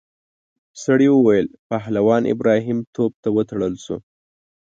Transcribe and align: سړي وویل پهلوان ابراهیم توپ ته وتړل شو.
سړي 0.83 1.07
وویل 1.11 1.47
پهلوان 1.69 2.23
ابراهیم 2.33 2.79
توپ 2.93 3.11
ته 3.23 3.29
وتړل 3.35 3.73
شو. 3.83 3.97